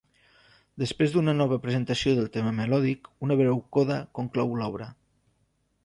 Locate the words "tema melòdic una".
2.39-3.39